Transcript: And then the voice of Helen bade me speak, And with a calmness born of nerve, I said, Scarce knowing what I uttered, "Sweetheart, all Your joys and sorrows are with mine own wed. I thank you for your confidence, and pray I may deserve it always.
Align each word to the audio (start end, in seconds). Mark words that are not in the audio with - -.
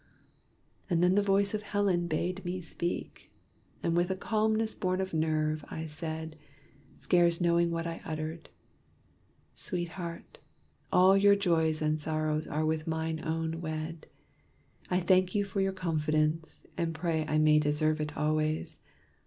And 0.89 1.03
then 1.03 1.13
the 1.13 1.21
voice 1.21 1.53
of 1.53 1.61
Helen 1.61 2.07
bade 2.07 2.43
me 2.43 2.59
speak, 2.59 3.29
And 3.83 3.95
with 3.95 4.09
a 4.09 4.15
calmness 4.15 4.73
born 4.73 4.99
of 4.99 5.13
nerve, 5.13 5.63
I 5.69 5.85
said, 5.85 6.39
Scarce 6.95 7.39
knowing 7.39 7.69
what 7.69 7.85
I 7.85 8.01
uttered, 8.03 8.49
"Sweetheart, 9.53 10.39
all 10.91 11.15
Your 11.15 11.35
joys 11.35 11.83
and 11.83 11.99
sorrows 11.99 12.47
are 12.47 12.65
with 12.65 12.87
mine 12.87 13.21
own 13.23 13.61
wed. 13.61 14.07
I 14.89 15.01
thank 15.01 15.35
you 15.35 15.43
for 15.43 15.61
your 15.61 15.71
confidence, 15.71 16.65
and 16.75 16.95
pray 16.95 17.23
I 17.27 17.37
may 17.37 17.59
deserve 17.59 18.01
it 18.01 18.17
always. 18.17 18.79